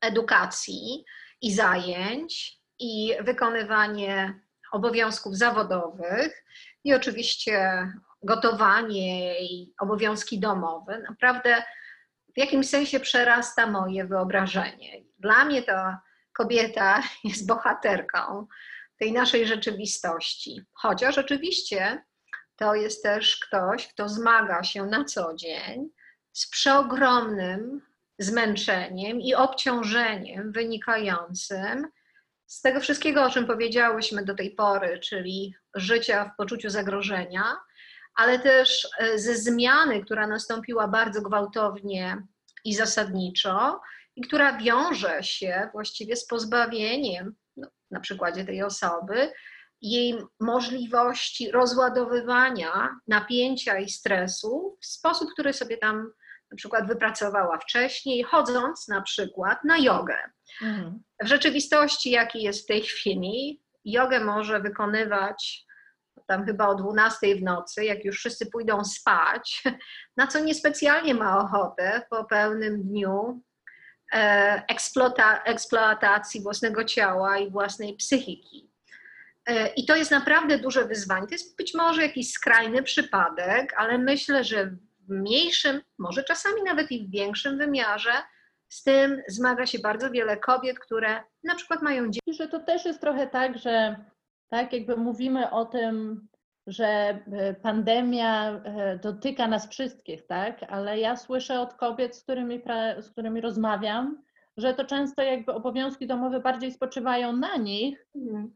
edukacji 0.00 1.04
i 1.42 1.54
zajęć 1.54 2.58
i 2.78 3.12
wykonywanie 3.20 4.40
obowiązków 4.72 5.36
zawodowych 5.36 6.44
i 6.84 6.94
oczywiście 6.94 7.86
gotowanie 8.22 9.40
i 9.40 9.74
obowiązki 9.80 10.40
domowe, 10.40 10.98
naprawdę 10.98 11.62
w 12.34 12.38
jakimś 12.38 12.68
sensie 12.68 13.00
przerasta 13.00 13.66
moje 13.66 14.04
wyobrażenie. 14.04 15.04
Dla 15.18 15.44
mnie 15.44 15.62
ta 15.62 16.00
kobieta 16.38 17.02
jest 17.24 17.46
bohaterką 17.46 18.46
tej 18.98 19.12
naszej 19.12 19.46
rzeczywistości. 19.46 20.62
Chociaż 20.72 21.18
oczywiście 21.18 22.04
to 22.56 22.74
jest 22.74 23.02
też 23.02 23.40
ktoś, 23.46 23.88
kto 23.88 24.08
zmaga 24.08 24.62
się 24.62 24.86
na 24.86 25.04
co 25.04 25.34
dzień 25.34 25.90
z 26.32 26.50
przeogromnym 26.50 27.82
zmęczeniem 28.18 29.20
i 29.20 29.34
obciążeniem 29.34 30.52
wynikającym 30.52 31.86
z 32.46 32.60
tego 32.60 32.80
wszystkiego, 32.80 33.24
o 33.24 33.30
czym 33.30 33.46
powiedziałyśmy 33.46 34.24
do 34.24 34.34
tej 34.34 34.50
pory, 34.50 34.98
czyli 34.98 35.54
życia 35.74 36.24
w 36.24 36.36
poczuciu 36.36 36.70
zagrożenia, 36.70 37.56
ale 38.14 38.38
też 38.38 38.88
e, 38.98 39.18
ze 39.18 39.34
zmiany, 39.34 40.04
która 40.04 40.26
nastąpiła 40.26 40.88
bardzo 40.88 41.22
gwałtownie 41.22 42.22
i 42.64 42.74
zasadniczo, 42.74 43.80
i 44.18 44.20
która 44.20 44.56
wiąże 44.56 45.22
się 45.22 45.68
właściwie 45.72 46.16
z 46.16 46.26
pozbawieniem, 46.26 47.34
no, 47.56 47.68
na 47.90 48.00
przykładzie 48.00 48.44
tej 48.44 48.62
osoby, 48.62 49.32
jej 49.82 50.18
możliwości 50.40 51.50
rozładowywania 51.50 52.96
napięcia 53.08 53.78
i 53.78 53.88
stresu 53.88 54.78
w 54.80 54.86
sposób, 54.86 55.28
który 55.32 55.52
sobie 55.52 55.76
tam 55.76 56.12
na 56.50 56.56
przykład 56.56 56.86
wypracowała 56.86 57.58
wcześniej, 57.58 58.22
chodząc 58.22 58.88
na 58.88 59.02
przykład 59.02 59.64
na 59.64 59.78
jogę. 59.78 60.16
Mhm. 60.62 61.02
W 61.22 61.26
rzeczywistości, 61.26 62.10
jaki 62.10 62.42
jest 62.42 62.64
w 62.64 62.66
tej 62.66 62.82
chwili, 62.82 63.62
jogę 63.84 64.20
może 64.20 64.60
wykonywać 64.60 65.68
tam 66.26 66.44
chyba 66.44 66.68
o 66.68 66.74
12 66.74 67.36
w 67.36 67.42
nocy, 67.42 67.84
jak 67.84 68.04
już 68.04 68.18
wszyscy 68.18 68.46
pójdą 68.46 68.84
spać, 68.84 69.62
na 70.16 70.26
co 70.26 70.40
niespecjalnie 70.40 71.14
ma 71.14 71.38
ochotę 71.38 72.02
po 72.10 72.24
pełnym 72.24 72.82
dniu 72.82 73.42
e, 74.14 74.62
eksplota, 74.68 75.42
eksploatacji 75.42 76.42
własnego 76.42 76.84
ciała 76.84 77.38
i 77.38 77.50
własnej 77.50 77.96
psychiki. 77.96 78.70
E, 79.46 79.68
I 79.68 79.86
to 79.86 79.96
jest 79.96 80.10
naprawdę 80.10 80.58
duże 80.58 80.84
wyzwanie. 80.84 81.26
To 81.26 81.34
jest 81.34 81.56
być 81.56 81.74
może 81.74 82.02
jakiś 82.02 82.30
skrajny 82.32 82.82
przypadek, 82.82 83.74
ale 83.76 83.98
myślę, 83.98 84.44
że 84.44 84.66
w 84.66 85.08
mniejszym, 85.08 85.80
może 85.98 86.24
czasami 86.24 86.62
nawet 86.62 86.92
i 86.92 87.08
w 87.08 87.10
większym 87.10 87.58
wymiarze, 87.58 88.12
z 88.68 88.82
tym 88.82 89.22
zmaga 89.28 89.66
się 89.66 89.78
bardzo 89.78 90.10
wiele 90.10 90.36
kobiet, 90.36 90.78
które 90.78 91.22
na 91.44 91.54
przykład 91.54 91.82
mają 91.82 92.10
dzieci. 92.10 92.34
Że 92.38 92.48
to 92.48 92.60
też 92.60 92.84
jest 92.84 93.00
trochę 93.00 93.26
tak, 93.26 93.58
że 93.58 93.96
tak 94.48 94.72
jakby 94.72 94.96
mówimy 94.96 95.50
o 95.50 95.64
tym, 95.64 96.28
że 96.68 96.86
e, 96.86 97.54
pandemia 97.54 98.50
e, 98.52 98.98
dotyka 98.98 99.48
nas 99.48 99.68
wszystkich, 99.68 100.26
tak? 100.26 100.60
Ale 100.68 100.98
ja 100.98 101.16
słyszę 101.16 101.60
od 101.60 101.74
kobiet, 101.74 102.16
z 102.16 102.22
którymi, 102.22 102.62
z 102.98 103.10
którymi 103.10 103.40
rozmawiam, 103.40 104.22
że 104.56 104.74
to 104.74 104.84
często 104.84 105.22
jakby 105.22 105.52
obowiązki 105.54 106.06
domowe 106.06 106.40
bardziej 106.40 106.72
spoczywają 106.72 107.32
na 107.32 107.56
nich, 107.56 108.06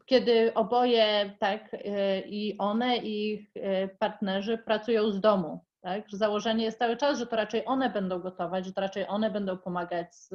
kiedy 0.05 0.53
oboje, 0.53 1.31
tak, 1.39 1.73
e, 1.73 2.19
i 2.21 2.57
one, 2.57 2.97
i 2.97 3.33
ich 3.33 3.53
partnerzy 3.99 4.57
pracują 4.57 5.11
z 5.11 5.19
domu. 5.21 5.59
Tak? 5.81 6.09
Że 6.09 6.17
założenie 6.17 6.63
jest 6.65 6.79
cały 6.79 6.97
czas, 6.97 7.19
że 7.19 7.27
to 7.27 7.35
raczej 7.35 7.65
one 7.65 7.89
będą 7.89 8.19
gotować, 8.19 8.65
że 8.65 8.73
to 8.73 8.81
raczej 8.81 9.07
one 9.07 9.31
będą 9.31 9.57
pomagać 9.57 10.15
z, 10.15 10.29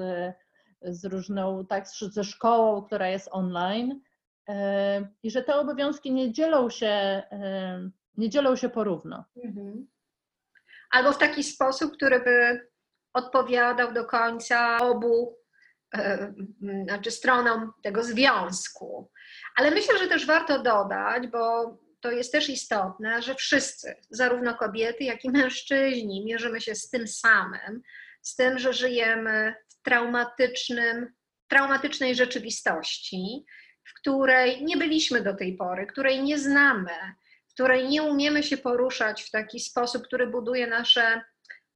z 0.82 1.04
różną, 1.04 1.66
tak, 1.66 1.88
z- 1.88 2.12
ze 2.14 2.24
szkołą, 2.24 2.82
która 2.82 3.08
jest 3.08 3.28
online. 3.32 4.00
E, 4.48 5.08
I 5.22 5.30
że 5.30 5.42
te 5.42 5.54
obowiązki 5.56 6.12
nie 6.12 6.32
dzielą 6.32 6.70
się, 6.70 6.86
e, 6.86 7.90
nie 8.16 8.30
dzielą 8.30 8.56
się 8.56 8.68
porówno. 8.68 9.24
Mhm. 9.44 9.86
Albo 10.90 11.12
w 11.12 11.18
taki 11.18 11.44
sposób, 11.44 11.92
który 11.92 12.20
by 12.20 12.68
odpowiadał 13.12 13.92
do 13.92 14.04
końca 14.04 14.78
obu 14.78 15.36
e, 15.94 16.34
znaczy 16.84 17.10
stronom 17.10 17.72
tego 17.82 18.04
związku. 18.04 19.10
Ale 19.56 19.70
myślę, 19.70 19.98
że 19.98 20.08
też 20.08 20.26
warto 20.26 20.62
dodać, 20.62 21.26
bo 21.26 21.76
to 22.00 22.10
jest 22.10 22.32
też 22.32 22.48
istotne, 22.48 23.22
że 23.22 23.34
wszyscy, 23.34 23.96
zarówno 24.10 24.54
kobiety, 24.54 25.04
jak 25.04 25.24
i 25.24 25.30
mężczyźni, 25.30 26.24
mierzymy 26.24 26.60
się 26.60 26.74
z 26.74 26.90
tym 26.90 27.08
samym, 27.08 27.82
z 28.22 28.36
tym, 28.36 28.58
że 28.58 28.72
żyjemy 28.72 29.54
w 29.68 29.82
traumatycznym, 29.82 31.12
traumatycznej 31.48 32.14
rzeczywistości, 32.14 33.44
w 33.88 33.94
której 34.00 34.64
nie 34.64 34.76
byliśmy 34.76 35.20
do 35.20 35.34
tej 35.34 35.56
pory, 35.56 35.86
której 35.86 36.22
nie 36.22 36.38
znamy, 36.38 36.92
w 37.48 37.52
której 37.52 37.88
nie 37.88 38.02
umiemy 38.02 38.42
się 38.42 38.56
poruszać 38.56 39.22
w 39.22 39.30
taki 39.30 39.60
sposób, 39.60 40.04
który 40.04 40.26
buduje 40.26 40.66
nasze 40.66 41.22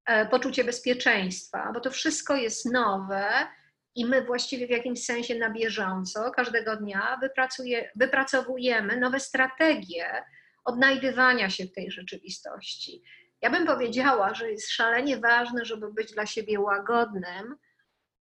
e, 0.06 0.26
poczucie 0.26 0.64
bezpieczeństwa, 0.64 1.70
bo 1.74 1.80
to 1.80 1.90
wszystko 1.90 2.36
jest 2.36 2.72
nowe 2.72 3.46
i 3.94 4.06
my 4.06 4.22
właściwie 4.22 4.66
w 4.66 4.70
jakimś 4.70 5.04
sensie 5.04 5.34
na 5.34 5.50
bieżąco 5.50 6.30
każdego 6.30 6.76
dnia 6.76 7.20
wypracowujemy 7.96 8.96
nowe 8.96 9.20
strategie 9.20 10.24
odnajdywania 10.64 11.50
się 11.50 11.64
w 11.64 11.72
tej 11.72 11.90
rzeczywistości. 11.90 13.02
Ja 13.42 13.50
bym 13.50 13.66
powiedziała, 13.66 14.34
że 14.34 14.50
jest 14.50 14.70
szalenie 14.70 15.16
ważne, 15.16 15.64
żeby 15.64 15.92
być 15.92 16.12
dla 16.12 16.26
siebie 16.26 16.60
łagodnym 16.60 17.56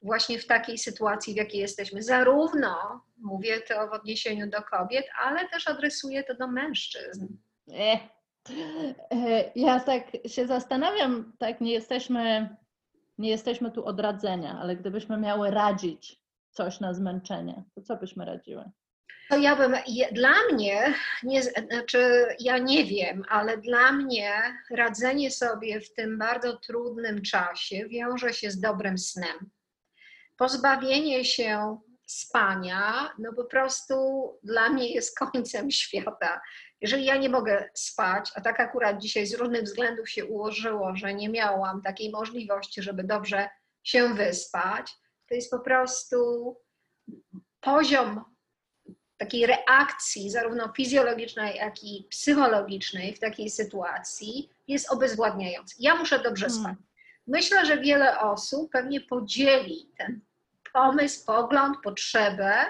właśnie 0.01 0.39
w 0.39 0.47
takiej 0.47 0.77
sytuacji, 0.77 1.33
w 1.33 1.37
jakiej 1.37 1.61
jesteśmy. 1.61 2.03
Zarówno 2.03 3.01
mówię 3.17 3.61
to 3.61 3.87
w 3.87 3.91
odniesieniu 3.91 4.49
do 4.49 4.61
kobiet, 4.61 5.05
ale 5.21 5.49
też 5.49 5.67
adresuję 5.67 6.23
to 6.23 6.35
do 6.35 6.47
mężczyzn. 6.47 7.27
E, 7.73 7.99
e, 9.11 9.51
Ja 9.55 9.79
tak 9.79 10.03
się 10.27 10.47
zastanawiam, 10.47 11.33
tak 11.39 11.61
nie 11.61 11.71
jesteśmy, 11.73 12.55
nie 13.17 13.29
jesteśmy 13.29 13.71
tu 13.71 13.85
od 13.85 13.99
radzenia, 13.99 14.59
ale 14.61 14.75
gdybyśmy 14.75 15.17
miały 15.17 15.51
radzić 15.51 16.21
coś 16.51 16.79
na 16.79 16.93
zmęczenie, 16.93 17.63
to 17.75 17.81
co 17.81 17.95
byśmy 17.95 18.25
radziły? 18.25 18.63
To 19.29 19.37
ja 19.37 19.55
bym, 19.55 19.75
dla 20.11 20.33
mnie, 20.51 20.93
nie, 21.23 21.43
znaczy 21.43 22.25
ja 22.39 22.57
nie 22.57 22.85
wiem, 22.85 23.23
ale 23.29 23.57
dla 23.57 23.91
mnie 23.91 24.31
radzenie 24.71 25.31
sobie 25.31 25.81
w 25.81 25.93
tym 25.93 26.17
bardzo 26.17 26.57
trudnym 26.57 27.21
czasie 27.21 27.87
wiąże 27.87 28.33
się 28.33 28.51
z 28.51 28.59
dobrym 28.59 28.97
snem. 28.97 29.49
Pozbawienie 30.39 31.25
się 31.25 31.77
spania, 32.05 33.13
no 33.19 33.33
po 33.33 33.45
prostu 33.45 33.95
dla 34.43 34.69
mnie 34.69 34.93
jest 34.93 35.19
końcem 35.19 35.71
świata. 35.71 36.41
Jeżeli 36.81 37.05
ja 37.05 37.17
nie 37.17 37.29
mogę 37.29 37.69
spać, 37.73 38.31
a 38.35 38.41
tak 38.41 38.59
akurat 38.59 38.97
dzisiaj 39.01 39.27
z 39.27 39.33
różnych 39.33 39.63
względów 39.63 40.09
się 40.09 40.25
ułożyło, 40.25 40.95
że 40.95 41.13
nie 41.13 41.29
miałam 41.29 41.81
takiej 41.81 42.11
możliwości, 42.11 42.81
żeby 42.81 43.03
dobrze 43.03 43.49
się 43.83 44.13
wyspać, 44.13 44.91
to 45.29 45.35
jest 45.35 45.51
po 45.51 45.59
prostu 45.59 46.17
poziom 47.59 48.23
takiej 49.17 49.45
reakcji, 49.45 50.29
zarówno 50.31 50.73
fizjologicznej, 50.77 51.55
jak 51.55 51.83
i 51.83 52.07
psychologicznej 52.09 53.15
w 53.15 53.19
takiej 53.19 53.49
sytuacji 53.49 54.49
jest 54.67 54.91
obezwładniający. 54.91 55.75
Ja 55.79 55.95
muszę 55.95 56.19
dobrze 56.19 56.45
Hmm. 56.45 56.63
spać. 56.63 56.87
Myślę, 57.27 57.65
że 57.65 57.77
wiele 57.77 58.19
osób 58.19 58.71
pewnie 58.71 59.01
podzieli 59.01 59.91
ten 59.97 60.21
pomysł, 60.73 61.25
pogląd, 61.25 61.77
potrzebę 61.83 62.65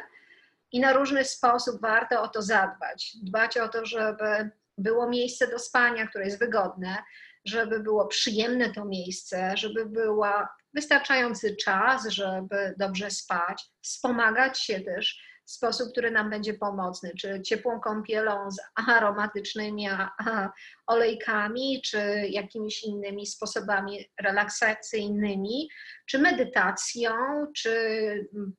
i 0.72 0.80
na 0.80 0.94
różny 0.94 1.26
sposób 1.26 1.82
warto 1.82 2.22
o 2.22 2.28
to 2.28 2.42
zadbać. 2.42 3.18
Dbać 3.24 3.58
o 3.58 3.70
to, 3.70 3.86
żeby 3.86 4.50
było 4.78 5.10
miejsce 5.10 5.48
do 5.48 5.60
spania, 5.60 6.08
które 6.08 6.26
jest 6.26 6.40
wygodne, 6.40 6.98
żeby 7.46 7.80
było 7.80 8.08
przyjemne 8.08 8.74
to 8.74 8.86
miejsce, 8.86 9.58
żeby 9.58 9.86
była 9.86 10.50
wystarczający 10.74 11.56
czas, 11.56 12.08
żeby 12.08 12.76
dobrze 12.78 13.12
spać, 13.12 13.66
wspomagać 13.82 14.60
się 14.60 14.80
też 14.80 15.29
w 15.50 15.52
sposób, 15.52 15.92
który 15.92 16.12
nam 16.12 16.30
będzie 16.30 16.54
pomocny, 16.54 17.12
czy 17.20 17.42
ciepłą 17.42 17.80
kąpielą 17.80 18.52
z 18.52 18.58
aromatycznymi 18.88 19.88
olejkami, 20.88 21.82
czy 21.82 21.98
jakimiś 22.30 22.84
innymi 22.84 23.26
sposobami 23.26 24.10
relaksacyjnymi, 24.22 25.70
czy 26.06 26.20
medytacją, 26.20 27.12
czy 27.56 27.70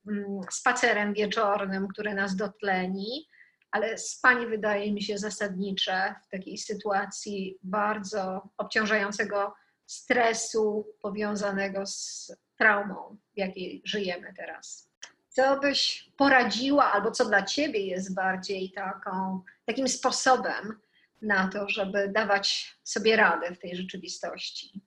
mm, 0.07 0.41
spacerem 0.51 1.13
wieczornym, 1.13 1.87
który 1.87 2.13
nas 2.13 2.35
dotleni, 2.35 3.27
ale 3.71 3.97
spanie 3.97 4.47
wydaje 4.47 4.93
mi 4.93 5.03
się 5.03 5.17
zasadnicze 5.17 6.15
w 6.27 6.29
takiej 6.29 6.57
sytuacji 6.57 7.57
bardzo 7.63 8.49
obciążającego 8.57 9.53
stresu 9.85 10.87
powiązanego 11.01 11.85
z 11.85 12.31
traumą, 12.57 13.17
w 13.33 13.37
jakiej 13.37 13.81
żyjemy 13.85 14.33
teraz. 14.37 14.90
Co 15.33 15.59
byś 15.59 16.09
poradziła, 16.17 16.91
albo 16.91 17.11
co 17.11 17.25
dla 17.25 17.43
ciebie 17.43 17.85
jest 17.85 18.15
bardziej 18.15 18.71
taką, 18.71 19.41
takim 19.65 19.87
sposobem 19.87 20.79
na 21.21 21.47
to, 21.47 21.69
żeby 21.69 22.07
dawać 22.09 22.75
sobie 22.83 23.15
radę 23.15 23.55
w 23.55 23.59
tej 23.59 23.75
rzeczywistości? 23.75 24.81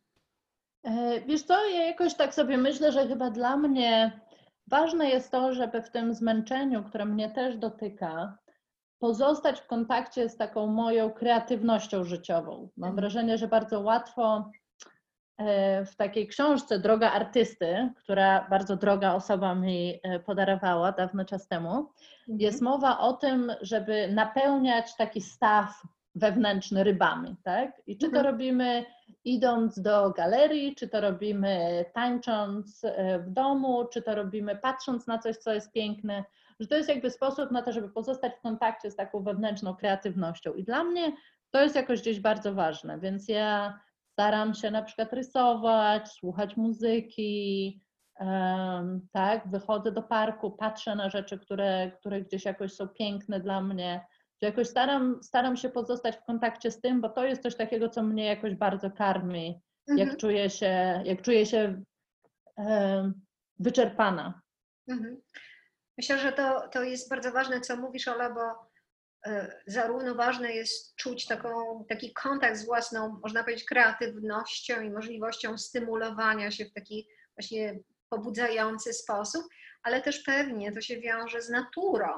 E, 0.84 1.20
Wiesz 1.20 1.42
co, 1.42 1.68
ja 1.70 1.82
jakoś 1.86 2.14
tak 2.14 2.34
sobie 2.34 2.56
myślę, 2.58 2.92
że 2.92 3.08
chyba 3.08 3.30
dla 3.30 3.56
mnie 3.56 4.20
ważne 4.66 5.10
jest 5.10 5.30
to, 5.30 5.54
żeby 5.54 5.82
w 5.82 5.90
tym 5.90 6.14
zmęczeniu, 6.14 6.84
które 6.84 7.04
mnie 7.04 7.30
też 7.30 7.56
dotyka, 7.56 8.38
pozostać 8.98 9.60
w 9.60 9.66
kontakcie 9.66 10.28
z 10.28 10.36
taką 10.36 10.66
moją 10.66 11.10
kreatywnością 11.10 12.04
życiową. 12.04 12.68
Mam 12.76 12.90
Mhm. 12.90 12.96
wrażenie, 12.96 13.38
że 13.38 13.48
bardzo 13.48 13.80
łatwo 13.80 14.50
w 15.86 15.96
takiej 15.96 16.26
książce 16.28 16.78
Droga 16.78 17.12
Artysty, 17.12 17.90
która 17.96 18.46
bardzo 18.50 18.76
droga 18.76 19.14
osoba 19.14 19.54
mi 19.54 20.00
e, 20.02 20.20
podarowała 20.20 20.92
dawno 20.92 21.24
czas 21.24 21.48
temu, 21.48 21.88
jest 22.28 22.62
mowa 22.62 22.98
o 22.98 23.12
tym, 23.12 23.52
żeby 23.60 24.08
napełniać 24.08 24.96
taki 24.96 25.20
staw 25.20 25.82
wewnętrzny 26.14 26.84
rybami, 26.84 27.36
tak? 27.42 27.82
I 27.86 27.96
czy 27.98 28.00
to 28.10 28.16
Mhm. 28.16 28.26
robimy 28.26 28.84
idąc 29.24 29.80
do 29.80 30.10
galerii, 30.10 30.74
czy 30.74 30.88
to 30.88 31.00
robimy 31.00 31.84
tańcząc 31.94 32.84
e, 32.84 33.18
w 33.18 33.30
domu, 33.30 33.84
czy 33.92 34.02
to 34.02 34.14
robimy 34.14 34.56
patrząc 34.56 35.06
na 35.06 35.18
coś, 35.18 35.36
co 35.36 35.54
jest 35.54 35.72
piękne, 35.72 36.24
że 36.60 36.66
to 36.68 36.76
jest 36.76 36.88
jakby 36.88 37.10
sposób 37.10 37.50
na 37.50 37.62
to, 37.62 37.72
żeby 37.72 37.88
pozostać 37.88 38.32
w 38.34 38.40
kontakcie 38.40 38.90
z 38.90 38.96
taką 38.96 39.22
wewnętrzną 39.22 39.74
kreatywnością. 39.76 40.52
I 40.52 40.64
dla 40.64 40.84
mnie 40.84 41.12
to 41.50 41.62
jest 41.62 41.76
jakoś 41.76 42.00
gdzieś 42.00 42.20
bardzo 42.20 42.54
ważne, 42.54 42.98
więc 42.98 43.28
ja 43.28 43.78
staram 44.14 44.54
się 44.54 44.70
na 44.70 44.82
przykład 44.82 45.12
rysować, 45.12 46.08
słuchać 46.12 46.56
muzyki, 46.56 47.80
tak, 49.12 49.50
wychodzę 49.50 49.92
do 49.92 50.02
parku, 50.02 50.50
patrzę 50.50 50.94
na 50.96 51.10
rzeczy, 51.10 51.38
które, 51.38 51.90
które 51.90 52.22
gdzieś 52.22 52.44
jakoś 52.44 52.72
są 52.72 52.88
piękne 52.88 53.40
dla 53.40 53.60
mnie, 53.60 54.06
że 54.42 54.48
jakoś 54.48 54.68
staram, 54.68 55.22
staram 55.22 55.56
się 55.56 55.68
pozostać 55.68 56.16
w 56.16 56.24
kontakcie 56.24 56.70
z 56.70 56.80
tym, 56.80 57.00
bo 57.00 57.08
to 57.08 57.24
jest 57.24 57.42
coś 57.42 57.56
takiego, 57.56 57.88
co 57.88 58.02
mnie 58.02 58.24
jakoś 58.26 58.54
bardzo 58.54 58.90
karmi, 58.90 59.60
Mhm. 59.88 60.08
jak 60.08 60.18
czuję 60.18 60.50
się, 60.50 61.02
jak 61.04 61.22
czuję 61.22 61.46
się 61.46 61.82
wyczerpana. 63.58 64.40
Mhm. 64.88 65.20
Myślę, 65.98 66.18
że 66.18 66.32
to, 66.32 66.68
to 66.68 66.82
jest 66.82 67.10
bardzo 67.10 67.32
ważne, 67.32 67.60
co 67.60 67.76
mówisz, 67.76 68.08
Ola, 68.08 68.30
bo 68.34 68.40
zarówno 69.66 70.14
ważne 70.14 70.52
jest 70.52 70.96
czuć 70.96 71.26
taką, 71.26 71.84
taki 71.88 72.12
kontakt 72.12 72.56
z 72.56 72.66
własną, 72.66 73.20
można 73.22 73.44
powiedzieć, 73.44 73.64
kreatywnością 73.64 74.80
i 74.80 74.90
możliwością 74.90 75.58
stymulowania 75.58 76.50
się 76.50 76.64
w 76.64 76.72
taki 76.72 77.08
właśnie 77.36 77.78
pobudzający 78.08 78.92
sposób, 78.92 79.44
ale 79.82 80.02
też 80.02 80.18
pewnie 80.22 80.72
to 80.72 80.80
się 80.80 81.00
wiąże 81.00 81.42
z 81.42 81.50
naturą, 81.50 82.08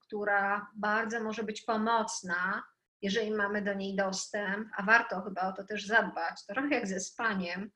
która 0.00 0.70
bardzo 0.74 1.22
może 1.22 1.42
być 1.42 1.62
pomocna, 1.62 2.62
jeżeli 3.02 3.30
mamy 3.30 3.62
do 3.62 3.74
niej 3.74 3.96
dostęp, 3.96 4.68
a 4.76 4.82
warto 4.82 5.20
chyba 5.20 5.48
o 5.48 5.52
to 5.52 5.64
też 5.64 5.86
zadbać, 5.86 6.46
trochę 6.46 6.68
jak 6.68 6.86
ze 6.86 7.00
spaniem, 7.00 7.70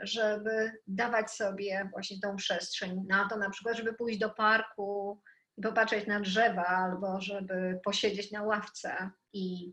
żeby 0.00 0.72
dawać 0.86 1.30
sobie 1.30 1.88
właśnie 1.92 2.20
tą 2.20 2.36
przestrzeń 2.36 3.04
na 3.08 3.28
to, 3.28 3.36
na 3.36 3.50
przykład, 3.50 3.76
żeby 3.76 3.92
pójść 3.92 4.18
do 4.18 4.30
parku 4.30 5.22
popatrzeć 5.62 6.06
na 6.06 6.20
drzewa, 6.20 6.66
albo 6.66 7.20
żeby 7.20 7.80
posiedzieć 7.84 8.32
na 8.32 8.42
ławce 8.42 9.10
i 9.32 9.72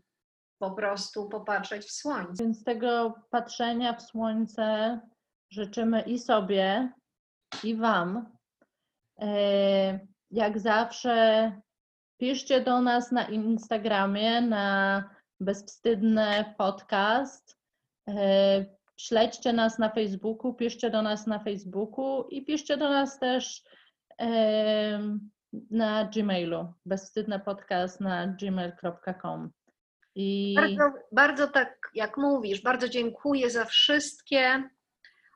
po 0.58 0.70
prostu 0.70 1.28
popatrzeć 1.28 1.84
w 1.86 1.92
słońce. 1.92 2.44
Więc 2.44 2.64
tego 2.64 3.14
patrzenia 3.30 3.92
w 3.92 4.02
słońce 4.02 5.00
życzymy 5.50 6.00
i 6.00 6.18
sobie, 6.18 6.92
i 7.64 7.76
Wam. 7.76 8.36
E, 9.20 10.00
Jak 10.30 10.58
zawsze, 10.58 11.52
piszcie 12.20 12.60
do 12.60 12.80
nas 12.80 13.12
na 13.12 13.28
Instagramie, 13.28 14.40
na 14.40 15.04
bezwstydny 15.40 16.54
podcast. 16.58 17.58
E, 18.08 18.78
Śledźcie 19.00 19.52
nas 19.52 19.78
na 19.78 19.88
Facebooku, 19.88 20.54
piszcie 20.54 20.90
do 20.90 21.02
nas 21.02 21.26
na 21.26 21.38
Facebooku 21.38 22.28
i 22.28 22.44
piszcie 22.44 22.76
do 22.76 22.88
nas 22.88 23.18
też 23.18 23.62
e, 24.20 25.18
na 25.70 26.04
Gmailu. 26.04 26.72
Bezwstydny 26.86 27.40
podcast 27.40 28.00
na 28.00 28.26
gmail.com. 28.26 29.50
I 30.14 30.54
Bardzo, 30.56 30.92
bardzo 31.12 31.48
tak 31.48 31.90
jak 31.94 32.16
mówisz, 32.16 32.62
bardzo 32.62 32.88
dziękuję 32.88 33.50
za 33.50 33.64
wszystkie 33.64 34.68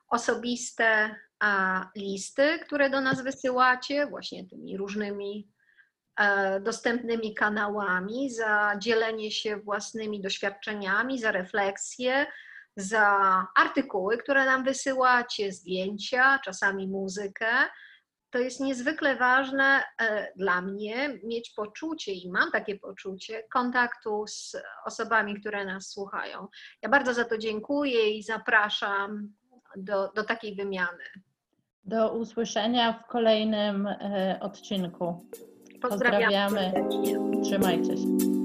osobiste 0.09 1.15
a, 1.39 1.89
listy, 1.95 2.59
które 2.59 2.89
do 2.89 3.01
nas 3.01 3.23
wysyłacie, 3.23 4.07
właśnie 4.07 4.49
tymi 4.49 4.77
różnymi 4.77 5.49
e, 6.19 6.59
dostępnymi 6.59 7.33
kanałami, 7.33 8.31
za 8.31 8.75
dzielenie 8.79 9.31
się 9.31 9.57
własnymi 9.57 10.21
doświadczeniami, 10.21 11.19
za 11.19 11.31
refleksje, 11.31 12.25
za 12.77 13.07
artykuły, 13.55 14.17
które 14.17 14.45
nam 14.45 14.63
wysyłacie, 14.63 15.51
zdjęcia, 15.51 16.39
czasami 16.45 16.87
muzykę. 16.87 17.47
To 18.33 18.39
jest 18.39 18.59
niezwykle 18.59 19.15
ważne 19.15 19.83
e, 20.01 20.27
dla 20.35 20.61
mnie 20.61 21.19
mieć 21.23 21.53
poczucie 21.55 22.13
i 22.13 22.31
mam 22.31 22.51
takie 22.51 22.79
poczucie 22.79 23.43
kontaktu 23.53 24.23
z 24.27 24.55
osobami, 24.85 25.39
które 25.39 25.65
nas 25.65 25.89
słuchają. 25.89 26.47
Ja 26.81 26.89
bardzo 26.89 27.13
za 27.13 27.23
to 27.23 27.37
dziękuję 27.37 28.09
i 28.09 28.23
zapraszam 28.23 29.33
do, 29.77 30.11
do 30.15 30.23
takiej 30.23 30.55
wymiany. 30.55 31.03
Do 31.85 32.13
usłyszenia 32.13 32.93
w 32.93 33.07
kolejnym 33.07 33.87
e, 33.87 34.37
odcinku. 34.41 35.29
Pozdrawiam 35.81 36.21
Pozdrawiamy. 36.21 36.71
serdecznie. 36.73 37.41
Trzymajcie 37.43 37.97
się. 37.97 38.42